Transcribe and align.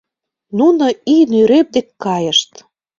Нуно 0.57 0.85
ий 1.15 1.23
нӧреп 1.31 1.67
дек 1.75 1.87
кайышт. 2.03 2.51